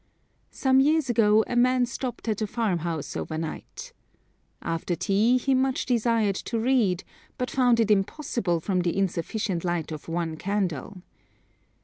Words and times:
Some 0.49 0.79
years 0.79 1.11
ago 1.11 1.43
a 1.45 1.55
man 1.55 1.85
stopped 1.85 2.27
at 2.27 2.41
a 2.41 2.47
farm 2.47 2.79
house 2.79 3.15
over 3.15 3.37
night. 3.37 3.93
After 4.59 4.95
tea 4.95 5.37
he 5.37 5.53
much 5.53 5.85
desired 5.85 6.33
to 6.49 6.57
read, 6.59 7.03
but 7.37 7.51
found 7.51 7.79
it 7.79 7.91
impossible 7.91 8.59
from 8.61 8.79
the 8.79 8.97
insufficient 8.97 9.63
light 9.63 9.91
of 9.91 10.07
one 10.07 10.37
candle. 10.37 11.03